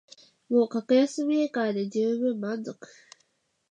[0.49, 2.87] もう格安メーカーでじゅうぶん満足